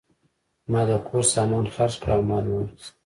ما 0.71 0.81
د 0.87 0.89
کور 1.07 1.23
سامان 1.33 1.65
خرڅ 1.75 1.93
کړ 2.01 2.09
او 2.15 2.21
مال 2.29 2.43
مې 2.49 2.55
واخیست. 2.59 2.91